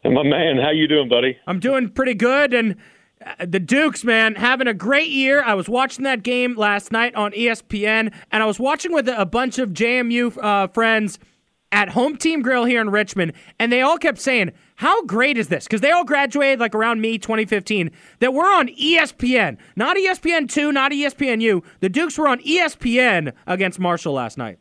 [0.02, 1.36] Hey, my man, how you doing, buddy?
[1.46, 2.76] I'm doing pretty good, and
[3.24, 5.42] uh, the Dukes, man, having a great year.
[5.42, 9.26] I was watching that game last night on ESPN, and I was watching with a
[9.26, 11.18] bunch of JMU uh, friends
[11.76, 15.48] at Home Team Grill here in Richmond, and they all kept saying, "How great is
[15.48, 17.90] this?" Because they all graduated like around me, 2015.
[18.20, 21.62] That we're on ESPN, not E ESPN two, not ESPNU.
[21.80, 24.58] The Dukes were on ESPN against Marshall last night.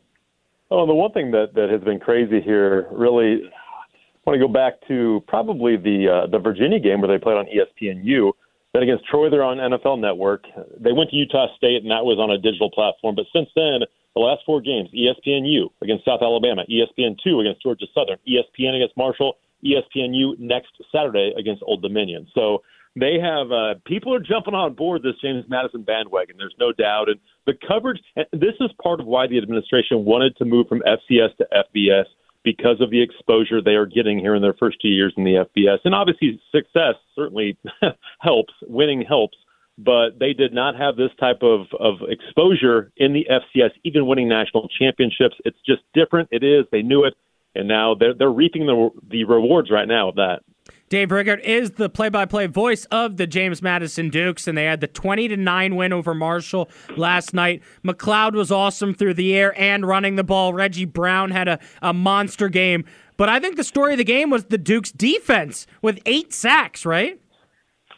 [0.70, 4.52] Oh, the one thing that, that has been crazy here, really, I want to go
[4.52, 8.32] back to probably the uh, the Virginia game where they played on ESPNU.
[8.74, 10.44] Then against Troy, they're on NFL Network.
[10.78, 13.14] They went to Utah State, and that was on a digital platform.
[13.14, 17.62] But since then, the last four games: ESPNU against South Alabama, E ESPN two against
[17.62, 22.26] Georgia Southern, ESPN against Marshall, ESPNU next Saturday against Old Dominion.
[22.34, 22.62] So
[22.98, 26.36] they have uh, people are jumping on board this James Madison bandwagon.
[26.38, 28.00] There's no doubt, and the coverage.
[28.16, 32.06] And this is part of why the administration wanted to move from FCS to FBS
[32.42, 35.44] because of the exposure they are getting here in their first two years in the
[35.44, 35.78] FBS.
[35.84, 37.58] And obviously, success certainly
[38.20, 38.54] helps.
[38.62, 39.36] Winning helps.
[39.78, 44.28] But they did not have this type of, of exposure in the FCS, even winning
[44.28, 45.36] national championships.
[45.44, 46.28] It's just different.
[46.32, 46.64] It is.
[46.72, 47.14] They knew it.
[47.54, 50.40] And now they're, they're reaping the, the rewards right now of that.
[50.88, 54.86] Dave Riggert is the play-by-play voice of the James Madison Dukes, and they had the
[54.86, 57.60] 20 to nine win over Marshall last night.
[57.84, 60.54] McCloud was awesome through the air and running the ball.
[60.54, 62.84] Reggie Brown had a, a monster game,
[63.16, 66.86] but I think the story of the game was the Dukes' defense with eight sacks.
[66.86, 67.20] Right?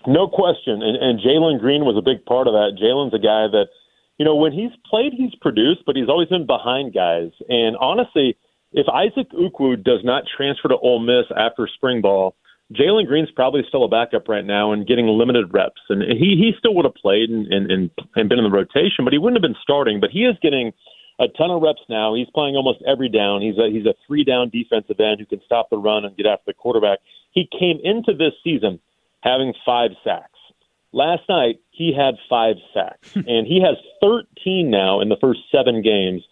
[0.08, 0.80] No question.
[0.80, 2.80] And, and Jalen Green was a big part of that.
[2.80, 3.68] Jalen's a guy that,
[4.16, 7.28] you know, when he's played, he's produced, but he's always been behind guys.
[7.48, 8.36] And honestly,
[8.72, 12.34] if Isaac Ukwu does not transfer to Ole Miss after spring ball,
[12.72, 15.80] Jalen Green's probably still a backup right now and getting limited reps.
[15.90, 19.04] And he, he still would have played and, and, and, and been in the rotation,
[19.04, 20.00] but he wouldn't have been starting.
[20.00, 20.72] But he is getting
[21.20, 22.14] a ton of reps now.
[22.14, 23.42] He's playing almost every down.
[23.42, 26.24] He's a, he's a three down defensive end who can stop the run and get
[26.26, 27.00] after the quarterback.
[27.32, 28.80] He came into this season
[29.22, 30.38] having five sacks.
[30.92, 35.82] Last night, he had five sacks, and he has 13 now in the first seven
[35.82, 36.22] games.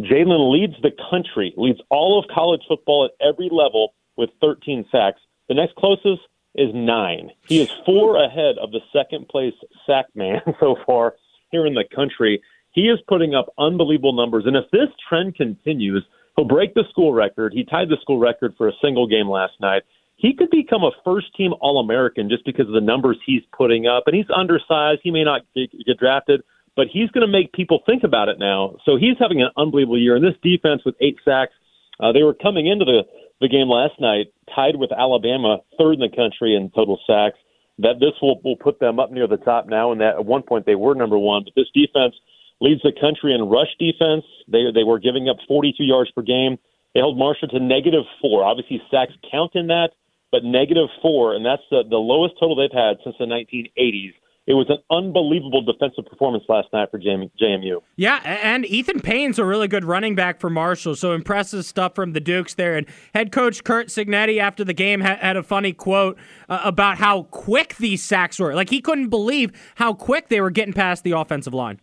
[0.00, 5.20] Jalen leads the country, leads all of college football at every level with 13 sacks.
[5.48, 6.22] The next closest
[6.54, 7.30] is nine.
[7.46, 9.54] He is four ahead of the second place
[9.86, 11.14] sack man so far
[11.50, 12.42] here in the country.
[12.72, 16.04] He is putting up unbelievable numbers, and if this trend continues,
[16.36, 17.52] he'll break the school record.
[17.52, 19.82] He tied the school record for a single game last night
[20.18, 23.86] he could become a first team All American just because of the numbers he's putting
[23.86, 24.02] up.
[24.06, 25.00] And he's undersized.
[25.04, 26.42] He may not get, drafted,
[26.74, 28.76] but he's going to make people think about it now.
[28.84, 30.16] So he's having an unbelievable year.
[30.16, 31.52] And this defense with eight sacks,
[32.00, 33.02] uh, they were coming into the,
[33.40, 37.38] the game last night tied with Alabama, third in the country in total sacks.
[37.78, 39.92] That this will, will put them up near the top now.
[39.92, 41.44] And that at one point they were number one.
[41.44, 42.16] But this defense
[42.60, 44.24] leads the country in rush defense.
[44.48, 46.58] They, they were giving up 42 yards per game.
[46.92, 48.42] They held Marshall to negative four.
[48.42, 49.90] Obviously, sacks count in that
[50.30, 54.12] but negative four, and that's the, the lowest total they've had since the 1980s.
[54.48, 57.82] It was an unbelievable defensive performance last night for JMU.
[57.96, 62.14] Yeah, and Ethan Payne's a really good running back for Marshall, so impressive stuff from
[62.14, 62.74] the Dukes there.
[62.74, 67.24] And head coach Curt Cignetti after the game had, a funny quote uh, about how
[67.24, 68.54] quick these sacks were.
[68.54, 71.78] Like he couldn't believe how quick they were getting past the offensive line.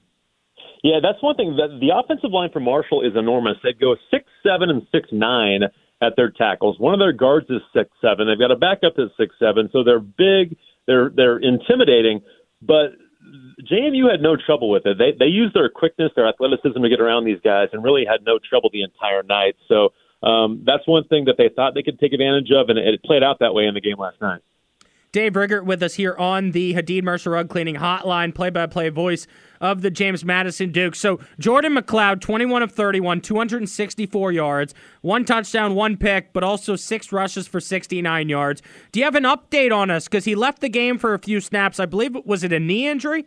[0.82, 1.56] Yeah, that's one thing.
[1.56, 3.58] The, the offensive line for Marshall is enormous.
[3.64, 5.62] They go six seven and six nine
[6.06, 6.80] at their tackles.
[6.80, 8.28] One of their guards is six seven.
[8.28, 10.58] They've got a backup that's six seven, so they're big.
[10.88, 12.22] They're they're intimidating,
[12.62, 12.94] but
[13.72, 14.98] JMU had no trouble with it.
[14.98, 18.24] They they used their quickness, their athleticism to get around these guys, and really had
[18.26, 19.56] no trouble the entire night.
[19.68, 23.04] So um, that's one thing that they thought they could take advantage of, and it
[23.04, 24.42] played out that way in the game last night.
[25.16, 29.28] Dave Riggert with us here on the Hadid Mercer Rug Cleaning Hotline, play-by-play voice
[29.62, 31.00] of the James Madison Dukes.
[31.00, 37.14] So Jordan McCloud, 21 of 31, 264 yards, one touchdown, one pick, but also six
[37.14, 38.62] rushes for 69 yards.
[38.92, 40.04] Do you have an update on us?
[40.04, 41.80] Because he left the game for a few snaps.
[41.80, 43.24] I believe was it a knee injury?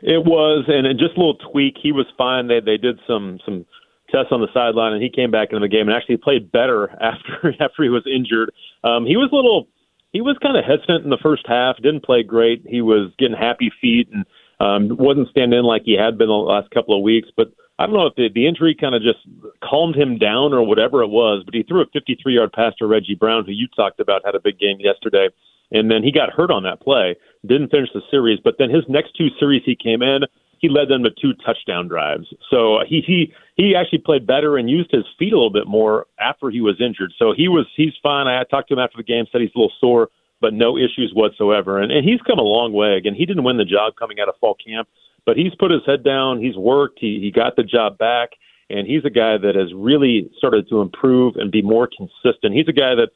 [0.00, 1.74] It was, and just a little tweak.
[1.82, 2.46] He was fine.
[2.46, 3.66] They they did some some
[4.12, 6.88] tests on the sideline, and he came back into the game and actually played better
[7.00, 8.52] after after he was injured.
[8.84, 9.66] Um, he was a little
[10.14, 11.76] he was kind of hesitant in the first half.
[11.82, 12.62] Didn't play great.
[12.64, 14.24] He was getting happy feet and
[14.60, 17.28] um, wasn't standing in like he had been the last couple of weeks.
[17.36, 19.18] But I don't know if the, the injury kind of just
[19.60, 21.42] calmed him down or whatever it was.
[21.44, 24.40] But he threw a 53-yard pass to Reggie Brown, who you talked about had a
[24.40, 25.30] big game yesterday,
[25.72, 27.16] and then he got hurt on that play.
[27.44, 30.22] Didn't finish the series, but then his next two series he came in
[30.64, 32.26] he led them to two touchdown drives.
[32.50, 35.66] So uh, he he he actually played better and used his feet a little bit
[35.66, 37.12] more after he was injured.
[37.18, 38.26] So he was he's fine.
[38.26, 40.08] I talked to him after the game, said he's a little sore,
[40.40, 41.78] but no issues whatsoever.
[41.78, 42.94] And and he's come a long way.
[42.94, 44.88] Again, he didn't win the job coming out of fall camp,
[45.26, 46.40] but he's put his head down.
[46.40, 46.98] He's worked.
[46.98, 48.30] He he got the job back,
[48.70, 52.54] and he's a guy that has really started to improve and be more consistent.
[52.54, 53.10] He's a guy that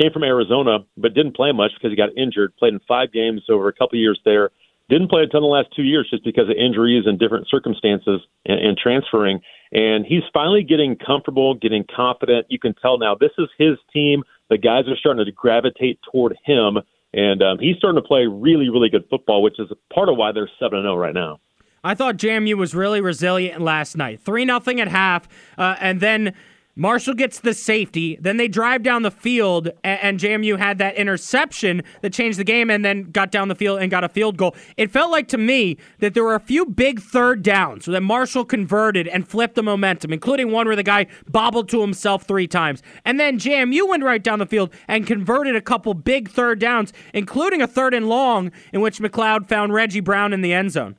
[0.00, 2.56] came from Arizona but didn't play much because he got injured.
[2.58, 4.50] Played in five games over a couple years there
[4.92, 8.20] didn't play a ton the last two years just because of injuries and different circumstances
[8.44, 9.40] and, and transferring.
[9.72, 12.46] And he's finally getting comfortable, getting confident.
[12.50, 14.22] You can tell now this is his team.
[14.50, 16.76] The guys are starting to gravitate toward him,
[17.14, 20.30] and um, he's starting to play really, really good football, which is part of why
[20.30, 21.40] they're seven and zero oh right now.
[21.82, 24.20] I thought JMU was really resilient last night.
[24.20, 25.26] Three nothing at half,
[25.56, 26.34] uh, and then
[26.74, 28.16] Marshall gets the safety.
[28.18, 32.70] Then they drive down the field, and, JMU had that interception that changed the game
[32.70, 34.56] and then got down the field and got a field goal.
[34.78, 38.46] It felt like to me that there were a few big third downs that Marshall
[38.46, 42.82] converted and flipped the momentum, including one where the guy bobbled to himself three times.
[43.04, 46.92] And then JMU went right down the field and converted a couple big third downs,
[47.12, 50.96] including a third and long in which McCloud found Reggie Brown in the end zone.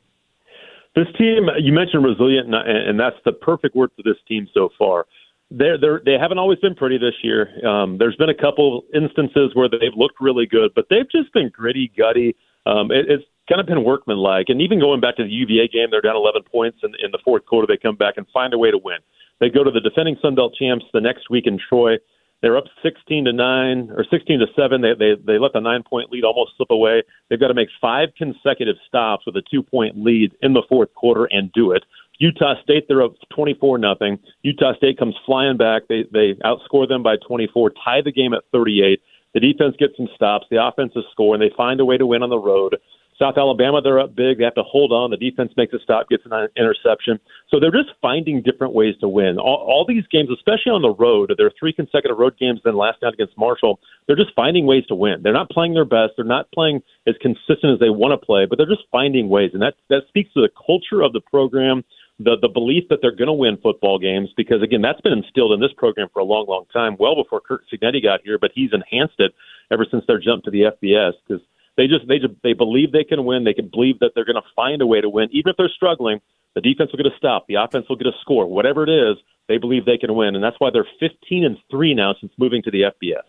[0.95, 5.07] This team, you mentioned resilient, and that's the perfect word for this team so far
[5.53, 7.47] they're, they're they haven't always been pretty this year.
[7.65, 11.49] Um, there's been a couple instances where they've looked really good, but they've just been
[11.49, 12.35] gritty, gutty.
[12.65, 14.47] Um, it, it's kind of been workmanlike.
[14.49, 17.19] And even going back to the UVA game, they're down 11 points in, in the
[17.23, 17.67] fourth quarter.
[17.67, 18.99] They come back and find a way to win.
[19.39, 21.97] They go to the defending Sun Belt champs the next week in Troy.
[22.41, 24.81] They're up 16 to nine or 16 to seven.
[24.81, 27.03] They they they let the nine point lead almost slip away.
[27.29, 30.93] They've got to make five consecutive stops with a two point lead in the fourth
[30.93, 31.83] quarter and do it.
[32.19, 34.19] Utah State, they're up 24 nothing.
[34.43, 35.83] Utah State comes flying back.
[35.89, 39.01] They they outscore them by 24, tie the game at 38.
[39.33, 40.45] The defense gets some stops.
[40.51, 42.75] The offenses score, and they find a way to win on the road.
[43.19, 44.37] South Alabama, they're up big.
[44.37, 45.11] They have to hold on.
[45.11, 47.19] The defense makes a stop, gets an interception.
[47.49, 49.37] So they're just finding different ways to win.
[49.37, 52.59] All, all these games, especially on the road, there are three consecutive road games.
[52.63, 55.21] Then last night against Marshall, they're just finding ways to win.
[55.21, 56.13] They're not playing their best.
[56.15, 59.51] They're not playing as consistent as they want to play, but they're just finding ways,
[59.53, 61.83] and that that speaks to the culture of the program
[62.19, 65.51] the the belief that they're going to win football games because again that's been instilled
[65.51, 68.51] in this program for a long long time well before Curt Cignetti got here but
[68.53, 69.33] he's enhanced it
[69.71, 71.43] ever since their jump to the FBS because
[71.75, 74.35] they just they just they believe they can win they can believe that they're going
[74.35, 75.29] to find a way to win.
[75.31, 76.21] Even if they're struggling
[76.55, 79.17] the defense will get a stop the offense will get a score whatever it is
[79.47, 82.61] they believe they can win and that's why they're 15 and 3 now since moving
[82.61, 83.25] to the FBS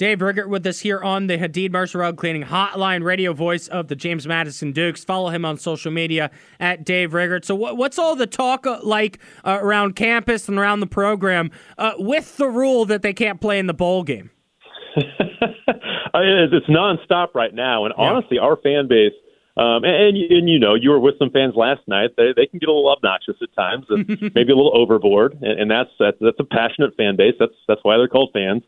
[0.00, 3.88] Dave Riggert with us here on the Hadid Mercer Rug Cleaning Hotline, radio voice of
[3.88, 5.04] the James Madison Dukes.
[5.04, 7.44] Follow him on social media at Dave Riggert.
[7.44, 11.50] So, what, what's all the talk uh, like uh, around campus and around the program
[11.76, 14.30] uh, with the rule that they can't play in the bowl game?
[14.96, 18.02] it's nonstop right now, and yeah.
[18.02, 19.12] honestly, our fan base.
[19.58, 22.12] Um, and, and and you know, you were with some fans last night.
[22.16, 25.34] They they can get a little obnoxious at times, and maybe a little overboard.
[25.42, 27.34] And, and that's that's that's a passionate fan base.
[27.38, 28.62] That's that's why they're called fans.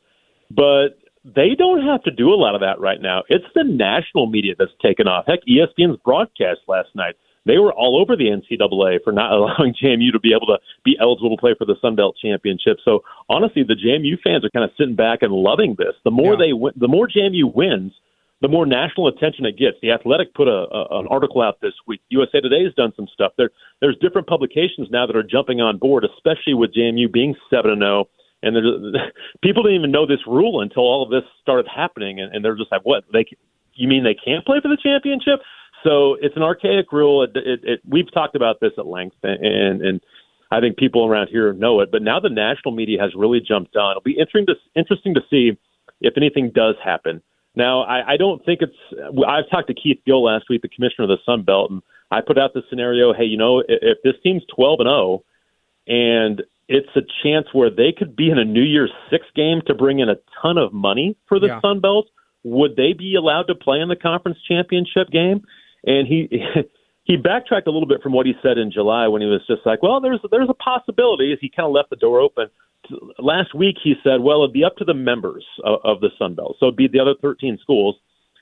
[0.50, 3.22] But they don't have to do a lot of that right now.
[3.28, 5.24] It's the national media that's taken off.
[5.26, 7.14] Heck, ESPN's broadcast last night,
[7.46, 10.96] they were all over the NCAA for not allowing JMU to be able to be
[11.00, 12.78] eligible to play for the Sun Belt Championship.
[12.84, 15.94] So honestly, the JMU fans are kind of sitting back and loving this.
[16.04, 16.46] The more yeah.
[16.46, 17.92] they win, the more JMU wins,
[18.40, 19.76] the more national attention it gets.
[19.80, 22.00] The Athletic put a, a, an article out this week.
[22.08, 23.32] USA Today has done some stuff.
[23.38, 27.70] There, there's different publications now that are jumping on board, especially with JMU being seven
[27.70, 28.08] and zero
[28.42, 28.96] oh and
[29.42, 32.56] people didn't even know this rule until all of this started happening, and, and they're
[32.56, 33.04] just like, "What?
[33.12, 33.24] They?
[33.74, 35.40] You mean they can't play for the championship?"
[35.84, 37.22] So it's an archaic rule.
[37.24, 40.00] It, it, it, we've talked about this at length, and and
[40.50, 41.90] I think people around here know it.
[41.90, 43.92] But now the national media has really jumped on.
[43.92, 45.58] It'll be interesting to interesting to see
[46.00, 47.22] if anything does happen.
[47.54, 48.76] Now, I, I don't think it's.
[49.26, 52.20] I've talked to Keith Gill last week, the commissioner of the Sun Belt, and I
[52.20, 53.12] put out the scenario.
[53.12, 55.24] Hey, you know, if, if this team's twelve and zero,
[55.86, 59.74] and it's a chance where they could be in a New Year's Six game to
[59.74, 61.60] bring in a ton of money for the Yeah.
[61.60, 62.08] Sun Belt.
[62.44, 65.44] Would they be allowed to play in the conference championship game?
[65.84, 66.28] And he
[67.04, 69.66] he backtracked a little bit from what he said in July when he was just
[69.66, 71.36] like, well, there's there's a possibility.
[71.40, 72.48] He kind of left the door open.
[73.18, 76.34] Last week he said, well, it'd be up to the members of, of the Sun
[76.34, 77.96] Belt, so it'd be the other 13 schools.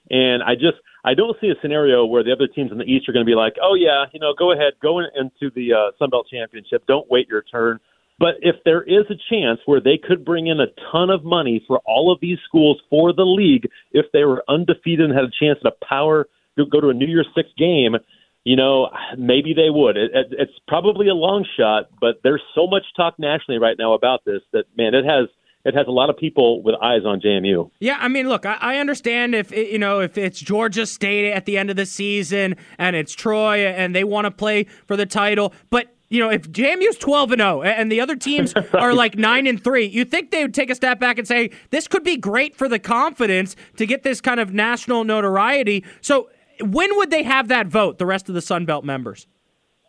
[0.09, 3.09] And I just I don't see a scenario where the other teams in the East
[3.09, 5.75] are going to be like, oh yeah, you know, go ahead, go in, into the
[5.75, 6.87] uh, Sun Belt championship.
[6.87, 7.81] Don't wait your turn.
[8.21, 11.65] But if there is a chance where they could bring in a ton of money
[11.67, 15.31] for all of these schools for the league, if they were undefeated and had a
[15.41, 17.97] chance to power go go to a New Year's Six game,
[18.45, 19.97] you know, maybe they would.
[19.97, 23.95] It, it, it's probably a long shot, but there's so much talk nationally right now
[23.95, 25.29] about this that man, it has
[25.65, 27.71] it has a lot of people with eyes on JMU.
[27.81, 31.33] Yeah, I mean, look, I, I understand if it, you know if it's Georgia State
[31.33, 34.97] at the end of the season and it's Troy and they want to play for
[34.97, 38.53] the title, but you know if JMU's twelve and oh zero and the other teams
[38.75, 41.51] are like nine and three, you think they would take a step back and say
[41.71, 45.85] this could be great for the confidence to get this kind of national notoriety.
[46.03, 46.29] So
[46.61, 47.99] when would they have that vote?
[47.99, 49.27] The rest of the Sun Belt members.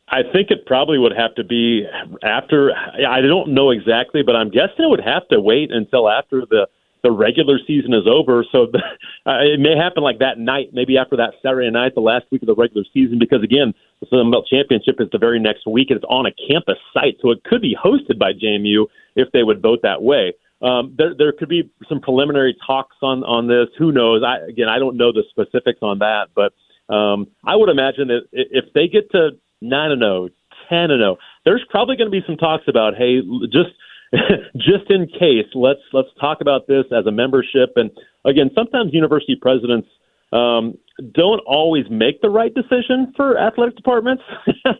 [0.07, 1.86] I think it probably would have to be
[2.21, 2.73] after.
[2.73, 6.67] I don't know exactly, but I'm guessing it would have to wait until after the
[7.03, 8.45] the regular season is over.
[8.51, 8.63] So
[9.25, 12.41] uh, it may happen like that night, maybe after that Saturday night, the last week
[12.43, 15.89] of the regular season, because again, the Sun Belt Championship is the very next week,
[15.89, 18.85] and it's on a campus site, so it could be hosted by JMU
[19.15, 20.33] if they would vote that way.
[20.61, 23.67] Um, there, there could be some preliminary talks on on this.
[23.79, 24.21] Who knows?
[24.23, 26.53] I, again, I don't know the specifics on that, but
[26.93, 30.29] um, I would imagine that if they get to nine and 0,
[30.69, 33.71] 10 and zero, there's probably going to be some talks about hey, just
[34.58, 37.74] just in case, let's let's talk about this as a membership.
[37.76, 37.89] And
[38.26, 39.88] again, sometimes university presidents
[40.34, 40.78] um,
[41.13, 44.24] don't always make the right decision for athletic departments,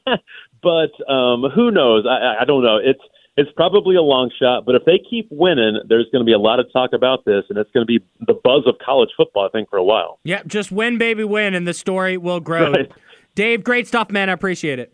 [0.62, 2.06] but um, who knows?
[2.08, 2.78] I, I- don't know.
[2.78, 3.00] It's
[3.38, 6.38] it's probably a long shot, but if they keep winning, there's going to be a
[6.39, 9.46] lot of talk about this, and it's going to be the buzz of college football,
[9.46, 10.20] I think, for a while.
[10.26, 12.72] Yep, just win, baby, win, and the story will grow.
[12.72, 12.91] Right.
[13.34, 14.30] Dave, great stuff, man.
[14.30, 14.94] I appreciate it.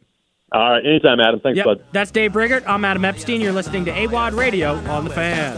[0.52, 1.40] All right, anytime, Adam.
[1.42, 1.84] Thanks, Yep, bud.
[1.92, 2.64] that's Dave Riggert.
[2.68, 3.42] I'm Adam Epstein.
[3.42, 5.56] You're listening to AWadd Radio on the fan.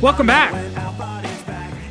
[0.00, 0.52] Welcome back.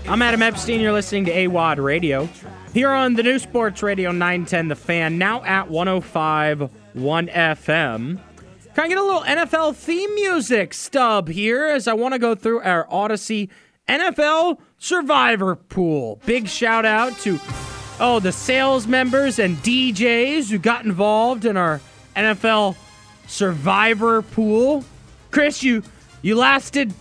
[0.08, 0.82] I'm Adam Epstein.
[0.82, 2.28] You're listening to AWadd Radio.
[2.74, 8.20] Here on the new Sports Radio 910 The Fan, now at 105 1 FM.
[8.76, 12.36] Can I get a little NFL theme music stub here as I want to go
[12.36, 13.48] through our Audacy
[13.88, 16.20] NFL Survivor Pool?
[16.26, 17.40] Big shout out to
[18.00, 21.82] oh the sales members and DJs who got involved in our
[22.16, 22.76] NFL
[23.28, 24.84] Survivor Pool.
[25.32, 25.84] Chris, you
[26.22, 26.94] you lasted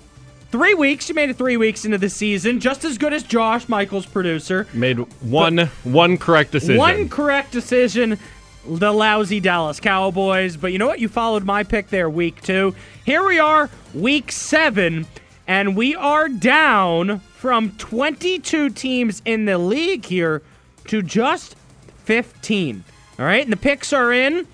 [0.50, 1.08] three weeks.
[1.08, 4.66] You made it three weeks into the season, just as good as Josh, Michael's producer.
[4.72, 6.76] Made one one correct decision.
[6.76, 8.18] One correct decision,
[8.66, 10.56] the lousy Dallas Cowboys.
[10.56, 11.00] But you know what?
[11.00, 12.74] You followed my pick there, week two.
[13.04, 15.06] Here we are, week seven,
[15.46, 20.42] and we are down from 22 teams in the league here
[20.88, 21.56] to just
[22.04, 22.84] 15.
[23.18, 24.46] All right, and the picks are in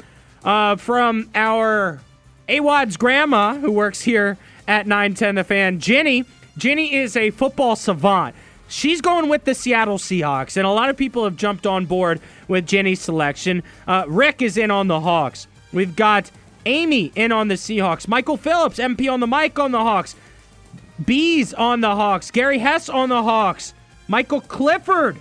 [0.44, 2.00] uh, from our
[2.48, 6.24] AWadd's grandma, who works here at 910 The Fan, Jenny.
[6.58, 8.34] Jenny is a football savant.
[8.68, 12.20] She's going with the Seattle Seahawks, and a lot of people have jumped on board
[12.46, 13.62] with Jenny's selection.
[13.86, 15.48] Uh, Rick is in on the Hawks.
[15.72, 16.30] We've got
[16.66, 18.06] Amy in on the Seahawks.
[18.06, 20.14] Michael Phillips, MP on the mic on the Hawks.
[21.04, 22.30] Bees on the Hawks.
[22.30, 23.74] Gary Hess on the Hawks.
[24.06, 25.16] Michael Clifford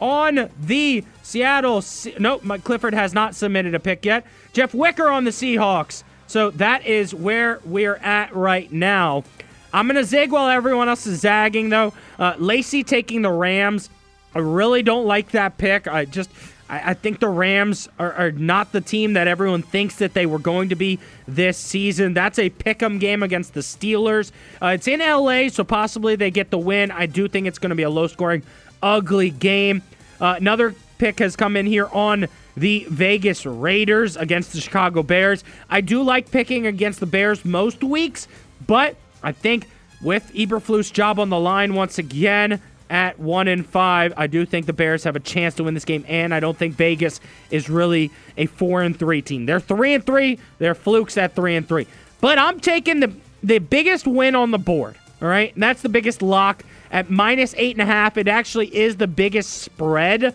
[0.00, 1.82] on the Seattle.
[1.82, 4.26] Se- nope, Mike Clifford has not submitted a pick yet.
[4.52, 6.02] Jeff Wicker on the Seahawks.
[6.26, 9.24] So that is where we're at right now.
[9.72, 11.92] I'm going to zig while everyone else is zagging, though.
[12.18, 13.90] Uh, Lacey taking the Rams.
[14.34, 15.88] I really don't like that pick.
[15.88, 16.30] I just.
[16.72, 20.38] I think the Rams are, are not the team that everyone thinks that they were
[20.38, 22.14] going to be this season.
[22.14, 24.30] That's a pick 'em game against the Steelers.
[24.62, 26.92] Uh, it's in LA, so possibly they get the win.
[26.92, 28.44] I do think it's going to be a low scoring,
[28.82, 29.82] ugly game.
[30.20, 35.44] Uh, another pick has come in here on the Vegas Raiders against the Chicago Bears.
[35.68, 38.28] I do like picking against the Bears most weeks,
[38.66, 39.68] but I think
[40.02, 42.60] with Eberflus' job on the line once again
[42.90, 45.84] at one and five, I do think the Bears have a chance to win this
[45.84, 47.20] game, and I don't think Vegas
[47.50, 49.46] is really a four and three team.
[49.46, 50.38] They're three and three.
[50.58, 51.86] They're flukes at three and three.
[52.20, 53.12] But I'm taking the
[53.42, 54.96] the biggest win on the board.
[55.22, 58.16] All right, and that's the biggest lock at minus eight and a half.
[58.16, 60.34] It actually is the biggest spread.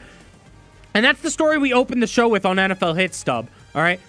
[0.93, 3.47] And that's the story we opened the show with on NFL Hit Stub.
[3.73, 3.99] All right.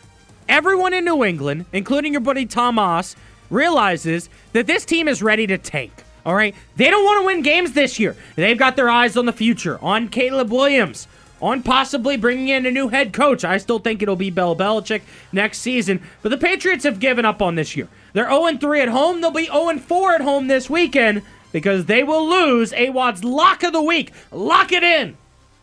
[0.48, 3.16] Everyone in New England, including your buddy Thomas,
[3.50, 6.04] realizes that this team is ready to tank.
[6.24, 6.54] All right.
[6.76, 8.16] They don't want to win games this year.
[8.36, 11.08] They've got their eyes on the future, on Caleb Williams,
[11.42, 13.44] on possibly bringing in a new head coach.
[13.44, 16.00] I still think it'll be Bill Belichick next season.
[16.22, 17.88] But the Patriots have given up on this year.
[18.12, 19.20] They're 0 3 at home.
[19.20, 21.22] They'll be 0 4 at home this weekend
[21.52, 24.12] because they will lose AWadd's lock of the week.
[24.30, 25.16] Lock it in.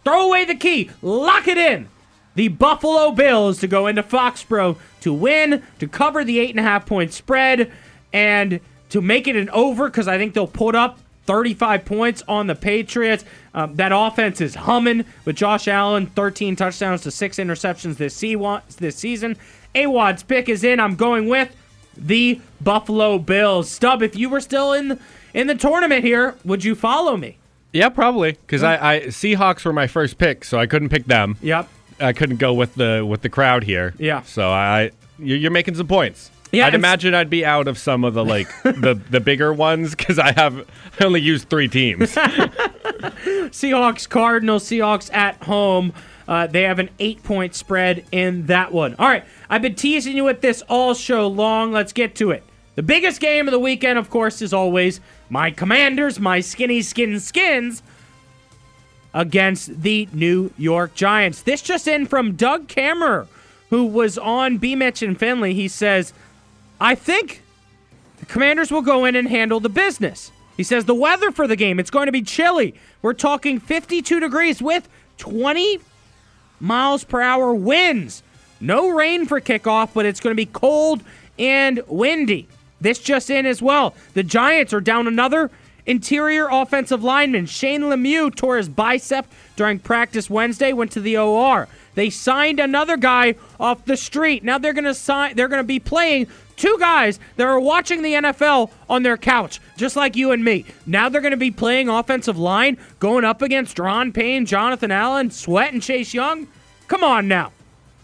[0.04, 0.90] Throw away the key.
[1.02, 1.90] Lock it in.
[2.36, 7.72] The Buffalo Bills to go into Foxborough to win, to cover the 8.5 point spread,
[8.12, 8.60] and
[8.90, 12.56] to make it an over because I think they'll put up 35 points on the
[12.56, 13.24] Patriots.
[13.54, 18.20] Um, that offense is humming with Josh Allen, 13 touchdowns to six interceptions this,
[18.78, 19.38] this season.
[19.76, 20.80] AWadd's pick is in.
[20.80, 21.56] I'm going with
[21.98, 23.70] the Buffalo Bills.
[23.70, 25.00] Stub, if you were still in
[25.34, 27.38] in the tournament here, would you follow me?
[27.72, 31.38] Yeah, probably because I, I Seahawks were my first pick, so I couldn't pick them.
[31.42, 31.68] Yep.
[32.00, 33.94] I couldn't go with the with the crowd here.
[33.98, 34.22] Yeah.
[34.24, 36.30] So I you're making some points.
[36.52, 39.96] Yeah, I'd imagine I'd be out of some of the like the the bigger ones
[39.96, 40.60] because I have
[41.00, 42.14] I only used three teams.
[43.54, 45.94] Seahawks, Cardinals, Seahawks at home.
[46.28, 48.96] Uh, they have an eight point spread in that one.
[48.98, 51.72] All right, I've been teasing you with this all show long.
[51.72, 52.44] Let's get to it.
[52.76, 55.00] The biggest game of the weekend, of course, is always
[55.30, 57.84] my Commanders, my skinny skin skins,
[59.14, 61.44] against the New York Giants.
[61.44, 63.28] This just in from Doug Kammerer,
[63.70, 64.76] who was on B.
[64.76, 65.54] Mitch and Finley.
[65.54, 66.14] He says,
[66.82, 67.44] I think
[68.20, 70.32] the Commanders will go in and handle the business.
[70.58, 72.76] He says the weather for the game, it's going to be chilly.
[73.02, 75.80] We're talking 52 degrees with 20
[76.60, 78.24] miles per hour winds.
[78.60, 81.04] No rain for kickoff, but it's going to be cold
[81.38, 82.48] and windy.
[82.80, 83.94] This just in as well.
[84.14, 85.52] The Giants are down another
[85.86, 87.46] interior offensive lineman.
[87.46, 89.26] Shane Lemieux tore his bicep
[89.56, 91.68] during practice Wednesday, went to the OR.
[91.96, 94.44] They signed another guy off the street.
[94.44, 98.02] Now they're going to sign they're going to be playing two guys that are watching
[98.02, 100.66] the NFL on their couch, just like you and me.
[100.86, 105.32] Now they're going to be playing offensive line, going up against Daron Payne, Jonathan Allen,
[105.32, 106.48] Sweat, and Chase Young.
[106.88, 107.52] Come on now.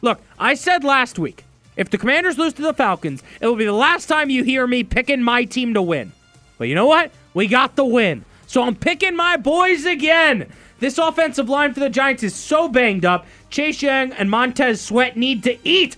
[0.01, 1.43] Look, I said last week
[1.75, 4.67] if the Commanders lose to the Falcons, it will be the last time you hear
[4.67, 6.11] me picking my team to win.
[6.57, 7.11] But you know what?
[7.33, 8.25] We got the win.
[8.47, 10.51] So I'm picking my boys again.
[10.79, 13.25] This offensive line for the Giants is so banged up.
[13.49, 15.97] Chase Young and Montez Sweat need to eat.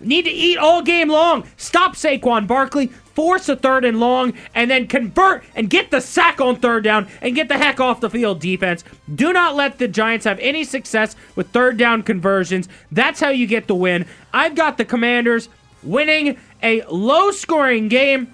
[0.00, 1.44] Need to eat all game long.
[1.56, 6.38] Stop Saquon Barkley force a third and long, and then convert and get the sack
[6.38, 8.84] on third down and get the heck off the field defense.
[9.12, 12.68] Do not let the Giants have any success with third down conversions.
[12.92, 14.04] That's how you get the win.
[14.34, 15.48] I've got the Commanders
[15.82, 18.30] winning a low scoring game.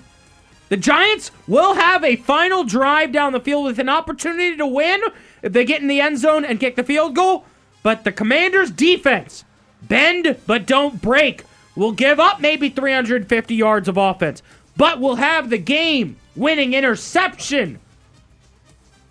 [0.68, 5.00] The Giants will have a final drive down the field with an opportunity to win
[5.42, 7.44] if they get in the end zone and kick the field goal.
[7.82, 9.44] But the Commanders' defense,
[9.82, 14.42] bend but don't break, will give up maybe 350 yards of offense
[14.76, 17.78] but will have the game winning interception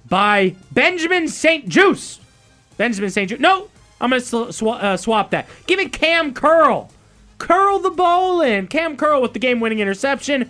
[0.07, 2.21] by Benjamin St-Juste.
[2.77, 3.41] Benjamin St-Juste.
[3.41, 3.69] No,
[3.99, 5.47] I'm going to sw- uh, swap that.
[5.67, 6.89] Give it Cam Curl.
[7.37, 8.67] Curl the ball in.
[8.67, 10.49] Cam Curl with the game winning interception.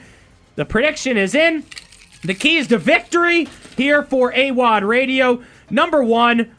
[0.56, 1.64] The prediction is in.
[2.24, 5.44] The keys to victory here for AWadd Radio.
[5.72, 6.54] Number one,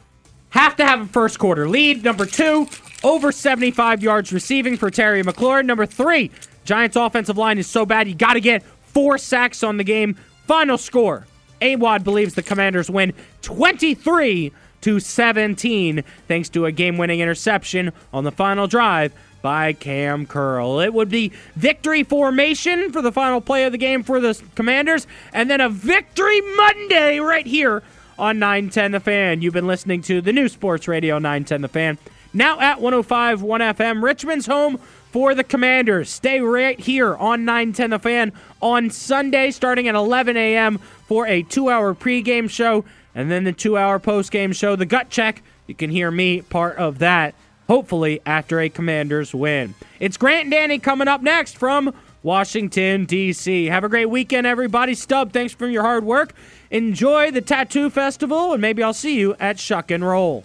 [0.51, 2.03] have to have a first quarter lead.
[2.03, 2.67] Number two,
[3.05, 5.67] over 75 yards receiving for Terry McLaurin.
[5.67, 6.31] Number three,
[6.65, 10.15] Giants offensive line is so bad you got to get four sacks on the game.
[10.47, 11.27] Final score.
[11.61, 18.33] AWadd believes the Commanders win 23 to 17 thanks to a game-winning interception on the
[18.33, 20.81] final drive by Cam Curl.
[20.81, 25.07] It would be victory formation for the final play of the game for the Commanders
[25.33, 27.83] and then a victory Monday right here
[28.23, 29.43] on 910 The Fan.
[29.43, 31.99] You've been listening to the new Sports Radio 910 The Fan.
[32.33, 34.79] Now at 105 1 FM, Richmond's home
[35.11, 36.09] for the Commanders.
[36.09, 40.79] Stay right here on 910 The Fan on Sunday, starting at 11 a.m.
[41.09, 45.11] for a two hour pregame show and then the two hour postgame show, The Gut
[45.11, 45.43] Check.
[45.67, 47.35] You can hear me part of that,
[47.67, 49.75] hopefully, after a Commanders win.
[49.99, 51.93] It's Grant and Danny coming up next from
[52.23, 53.67] Washington, D.C.
[53.67, 54.95] Have a great weekend, everybody.
[54.95, 56.35] Stub, thanks for your hard work.
[56.73, 60.43] Enjoy the Tattoo Festival, and maybe I'll see you at Shuck and Roll.